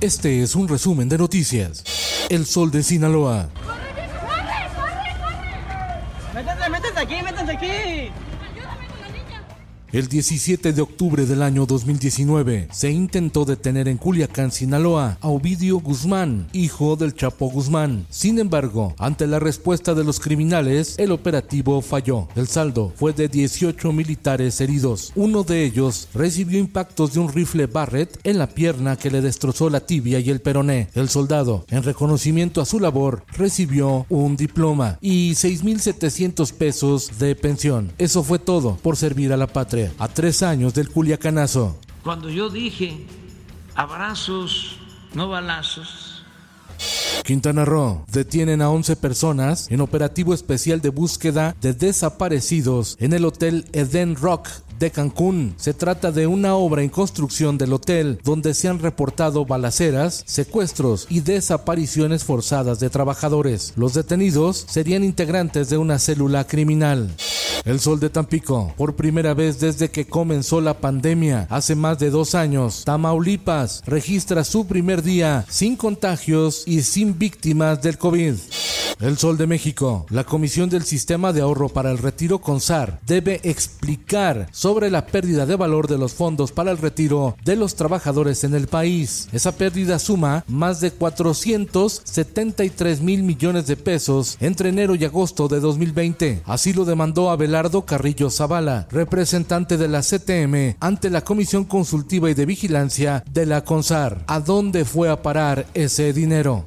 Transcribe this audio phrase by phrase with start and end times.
[0.00, 1.82] Este es un resumen de noticias.
[2.28, 3.48] El Sol de Sinaloa.
[6.32, 8.27] ¡Métanse, métanse aquí, métanse aquí!
[9.90, 15.78] El 17 de octubre del año 2019 se intentó detener en Culiacán, Sinaloa, a Ovidio
[15.78, 18.04] Guzmán, hijo del Chapo Guzmán.
[18.10, 22.28] Sin embargo, ante la respuesta de los criminales, el operativo falló.
[22.36, 25.10] El saldo fue de 18 militares heridos.
[25.16, 29.70] Uno de ellos recibió impactos de un rifle Barrett en la pierna que le destrozó
[29.70, 30.88] la tibia y el peroné.
[30.92, 37.90] El soldado, en reconocimiento a su labor, recibió un diploma y 6.700 pesos de pensión.
[37.96, 41.78] Eso fue todo por servir a la patria a tres años del Culiacanazo.
[42.02, 43.06] Cuando yo dije
[43.74, 44.76] abrazos,
[45.14, 46.24] no balazos.
[47.24, 53.24] Quintana Roo detienen a 11 personas en operativo especial de búsqueda de desaparecidos en el
[53.24, 55.54] Hotel Eden Rock de Cancún.
[55.56, 61.06] Se trata de una obra en construcción del hotel donde se han reportado balaceras, secuestros
[61.10, 63.72] y desapariciones forzadas de trabajadores.
[63.76, 67.14] Los detenidos serían integrantes de una célula criminal.
[67.68, 72.08] El Sol de Tampico, por primera vez desde que comenzó la pandemia, hace más de
[72.08, 78.36] dos años, Tamaulipas registra su primer día sin contagios y sin víctimas del COVID.
[79.00, 83.40] El Sol de México, la Comisión del Sistema de Ahorro para el Retiro CONSAR debe
[83.44, 88.42] explicar sobre la pérdida de valor de los fondos para el retiro de los trabajadores
[88.42, 89.28] en el país.
[89.32, 95.60] Esa pérdida suma más de 473 mil millones de pesos entre enero y agosto de
[95.60, 96.42] 2020.
[96.44, 102.34] Así lo demandó Abelardo Carrillo Zavala, representante de la CTM ante la Comisión Consultiva y
[102.34, 104.24] de Vigilancia de la CONSAR.
[104.26, 106.64] ¿A dónde fue a parar ese dinero?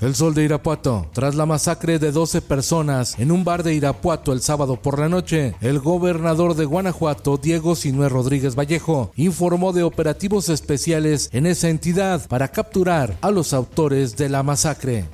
[0.00, 1.06] El sol de Irapuato.
[1.12, 5.08] Tras la masacre de 12 personas en un bar de Irapuato el sábado por la
[5.08, 11.68] noche, el gobernador de Guanajuato, Diego Sinué Rodríguez Vallejo, informó de operativos especiales en esa
[11.68, 15.06] entidad para capturar a los autores de la masacre.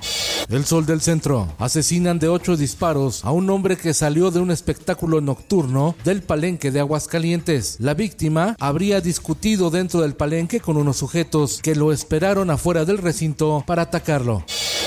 [0.49, 1.47] El Sol del Centro.
[1.59, 6.71] Asesinan de ocho disparos a un hombre que salió de un espectáculo nocturno del palenque
[6.71, 7.77] de Aguascalientes.
[7.79, 12.97] La víctima habría discutido dentro del palenque con unos sujetos que lo esperaron afuera del
[12.97, 14.43] recinto para atacarlo.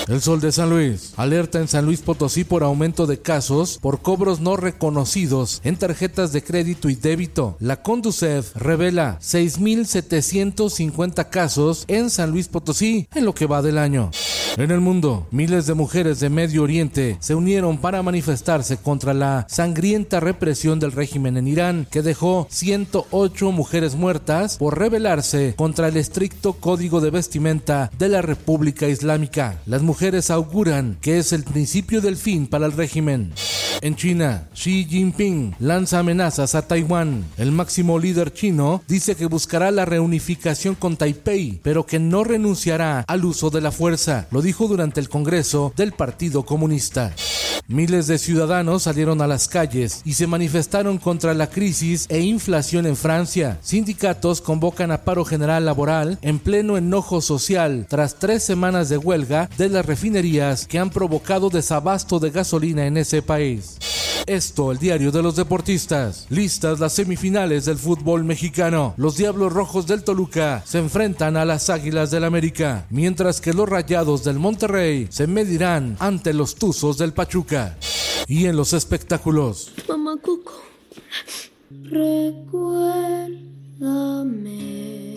[0.07, 1.13] El Sol de San Luis.
[1.17, 6.31] Alerta en San Luis Potosí por aumento de casos por cobros no reconocidos en tarjetas
[6.31, 7.57] de crédito y débito.
[7.59, 14.11] La Conducef revela 6.750 casos en San Luis Potosí en lo que va del año.
[14.57, 19.45] En el mundo, miles de mujeres de Medio Oriente se unieron para manifestarse contra la
[19.49, 25.97] sangrienta represión del régimen en Irán, que dejó 108 mujeres muertas por rebelarse contra el
[25.97, 29.59] estricto código de vestimenta de la República Islámica.
[29.65, 33.33] Las mujeres auguran que es el principio del fin para el régimen.
[33.85, 37.23] En China, Xi Jinping lanza amenazas a Taiwán.
[37.37, 43.01] El máximo líder chino dice que buscará la reunificación con Taipei, pero que no renunciará
[43.01, 44.25] al uso de la fuerza.
[44.31, 47.13] Lo dijo durante el Congreso del Partido Comunista.
[47.67, 52.85] Miles de ciudadanos salieron a las calles y se manifestaron contra la crisis e inflación
[52.85, 53.57] en Francia.
[53.61, 59.49] Sindicatos convocan a paro general laboral en pleno enojo social tras tres semanas de huelga
[59.57, 63.74] de las refinerías que han provocado desabasto de gasolina en ese país.
[64.25, 66.25] Esto, el diario de los deportistas.
[66.29, 68.93] Listas las semifinales del fútbol mexicano.
[68.97, 73.69] Los Diablos Rojos del Toluca se enfrentan a las Águilas del América, mientras que los
[73.69, 77.77] Rayados del Monterrey se medirán ante los Tuzos del Pachuca.
[78.27, 79.71] Y en los espectáculos.
[79.87, 80.63] Mamá Coco,
[81.69, 82.84] recuérdame.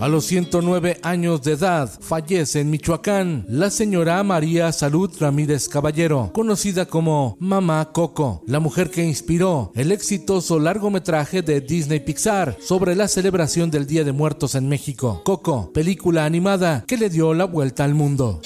[0.00, 6.30] A los 109 años de edad fallece en Michoacán la señora María Salud Ramírez Caballero,
[6.32, 12.94] conocida como Mamá Coco, la mujer que inspiró el exitoso largometraje de Disney Pixar sobre
[12.94, 15.22] la celebración del Día de Muertos en México.
[15.24, 18.40] Coco, película animada que le dio la vuelta al mundo.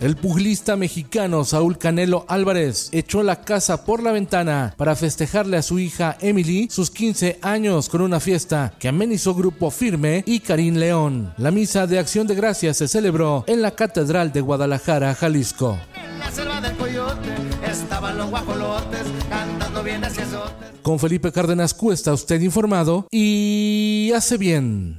[0.00, 5.62] El pugilista mexicano Saúl Canelo Álvarez echó la casa por la ventana para festejarle a
[5.62, 10.76] su hija Emily sus 15 años con una fiesta que amenizó Grupo Firme y Karim
[10.76, 11.34] León.
[11.36, 15.78] La misa de acción de gracias se celebró en la Catedral de Guadalajara, Jalisco.
[15.94, 17.34] En la selva del coyote,
[17.70, 20.24] estaban los guajolotes cantando bien hacia
[20.80, 24.98] Con Felipe Cárdenas Cuesta, usted informado y hace bien.